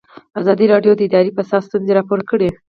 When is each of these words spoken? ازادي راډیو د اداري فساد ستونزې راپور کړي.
ازادي 0.39 0.65
راډیو 0.73 0.91
د 0.95 1.01
اداري 1.07 1.31
فساد 1.37 1.61
ستونزې 1.67 1.91
راپور 1.97 2.19
کړي. 2.29 2.49